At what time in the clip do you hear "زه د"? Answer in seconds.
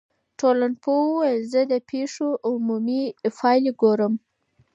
1.51-1.73